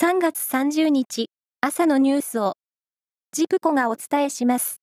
[0.00, 1.26] 3月30日
[1.60, 2.52] 朝のニュースを
[3.32, 4.80] ジプコがお伝えします。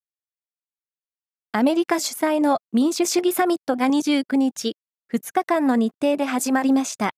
[1.54, 4.76] アメリカ主催の民主主義サミットが29日、
[5.14, 7.12] 2日間の日程で始まりました。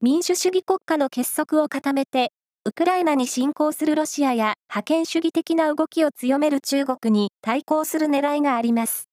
[0.00, 2.30] 民主主義国家の結束を固めて、
[2.64, 9.08] ウクライナに侵攻するロシアや覇権主義的な動きを強める中国に対抗する狙いがあります。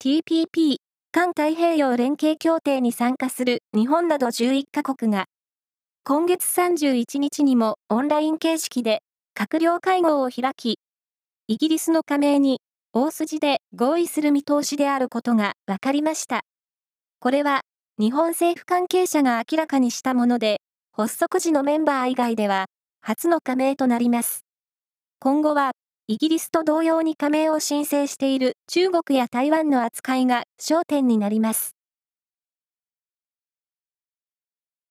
[0.00, 0.76] TPP
[1.14, 5.26] 環太平洋連携協定に参加する日本など11カ国が、
[6.04, 9.02] 今月31日にもオンライン形式で
[9.38, 10.78] 閣僚会合を開き、
[11.48, 12.62] イギリスの加盟に
[12.94, 16.44] 大筋で合意する見通しであることが分かりました。
[17.20, 17.60] これは
[17.98, 22.64] 日本政府関係者が明らかにしたもので、発足時のメンバー以外では
[23.02, 24.46] 初の加盟となります。
[25.20, 25.72] 今後は
[26.08, 31.76] イギリスと同様に加盟を申請している中国や台湾の扱いが焦点になります。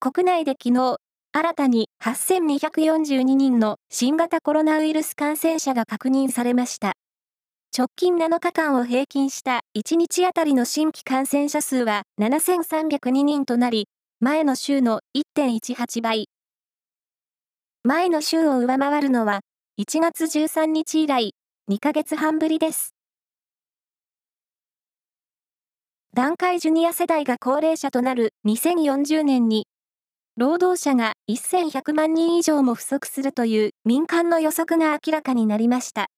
[0.00, 0.96] 国内で昨日、
[1.32, 6.94] 新たに8242人の新型コロナウイルス感染者が確認されました。
[7.76, 13.86] 直近7日間を平均した1日あたりの新規感染者数は7302人となり、
[14.20, 16.28] 前の週の1.18倍。
[17.84, 19.40] 前の週を上回るのは
[19.80, 21.32] 1月13日以来、
[21.70, 22.94] 2ヶ月半ぶりです。
[26.12, 29.66] 団塊ジュニア世代が高齢者となる2040年に、
[30.36, 36.08] 労働者が1100万人以上も不足するという民間の予測が明らかになりました。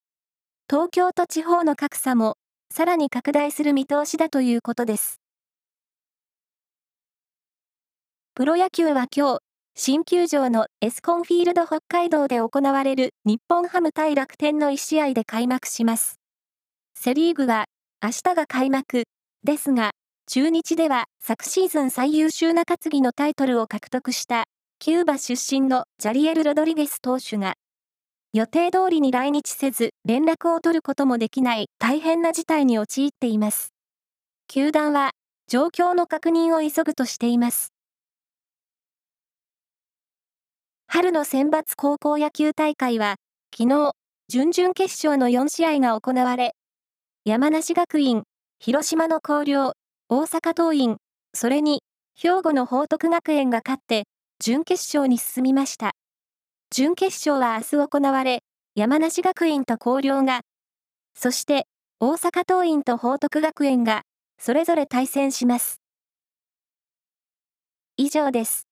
[0.69, 2.35] 東京と地方の格差も
[2.73, 5.21] さらに拡大する見通しだということです。
[8.35, 9.39] プロ野球は今日、
[9.77, 16.21] 新球場のエスコンフィールド北海道で行われる日本ハム対楽天の1試合で開幕します。
[16.97, 17.65] セリーグは
[18.01, 19.03] 明日が開幕
[19.43, 19.91] ですが、
[20.29, 24.45] 中日では昨シーズン最優秀な担ぎのタイトルを獲得した
[24.79, 27.55] キューバ出身のジャリエル・ロドリゲス投手が
[28.33, 33.75] 予定通りに来日せず連絡を取ることもできない大変な事態に陥っています。
[34.47, 35.11] 球団は
[35.49, 37.74] 状況の確認を急ぐとしています。
[40.95, 43.17] 春の選抜高校野球大会は、
[43.53, 43.95] 昨日、
[44.29, 46.55] 準々決勝の4試合が行われ、
[47.25, 48.23] 山梨学院、
[48.61, 49.73] 広島の広陵、
[50.09, 50.99] 大阪桐蔭、
[51.35, 51.83] それに、
[52.15, 54.05] 兵庫の報徳学園が勝って、
[54.39, 55.95] 準決勝に進みました。
[56.71, 58.45] 準決勝は明日行われ、
[58.77, 60.43] 山梨学院と広陵が、
[61.17, 61.67] そして
[61.99, 64.03] 大阪桐蔭と報徳学園が、
[64.39, 65.81] それぞれ対戦します。
[67.97, 68.69] 以上です。